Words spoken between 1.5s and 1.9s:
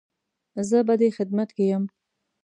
کې يم